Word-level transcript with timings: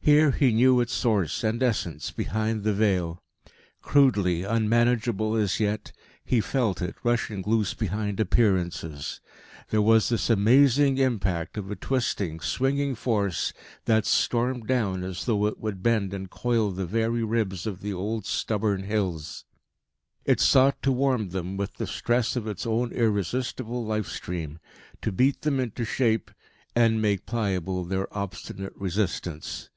Here 0.00 0.30
he 0.30 0.52
knew 0.52 0.80
its 0.80 0.92
source 0.92 1.42
and 1.42 1.60
essence, 1.60 2.12
behind 2.12 2.62
the 2.62 2.72
veil. 2.72 3.24
Crudely, 3.82 4.44
unmanageable 4.44 5.34
as 5.34 5.58
yet, 5.58 5.90
he 6.24 6.40
felt 6.40 6.80
it, 6.80 6.94
rushing 7.02 7.42
loose 7.44 7.74
behind 7.74 8.20
appearances. 8.20 9.20
There 9.70 9.82
was 9.82 10.08
this 10.08 10.30
amazing 10.30 10.98
impact 10.98 11.56
of 11.58 11.72
a 11.72 11.74
twisting, 11.74 12.38
swinging 12.38 12.94
force 12.94 13.52
that 13.86 14.06
stormed 14.06 14.68
down 14.68 15.02
as 15.02 15.24
though 15.24 15.44
it 15.46 15.58
would 15.58 15.82
bend 15.82 16.14
and 16.14 16.30
coil 16.30 16.70
the 16.70 16.86
very 16.86 17.24
ribs 17.24 17.66
of 17.66 17.80
the 17.80 17.92
old 17.92 18.26
stubborn 18.26 18.84
hills. 18.84 19.44
It 20.24 20.38
sought 20.38 20.80
to 20.82 20.92
warm 20.92 21.30
them 21.30 21.56
with 21.56 21.78
the 21.78 21.86
stress 21.88 22.36
of 22.36 22.46
its 22.46 22.64
own 22.64 22.92
irresistible 22.92 23.84
life 23.84 24.06
stream, 24.06 24.60
to 25.02 25.10
beat 25.10 25.40
them 25.42 25.58
into 25.58 25.84
shape, 25.84 26.30
and 26.76 27.02
make 27.02 27.26
pliable 27.26 27.82
their 27.82 28.06
obstinate 28.16 28.76
resistance. 28.76 29.68